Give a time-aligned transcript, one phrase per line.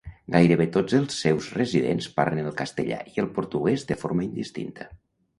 [0.33, 4.89] Gairebé tots els seus residents parlen el castellà i el portuguès de forma indistinta.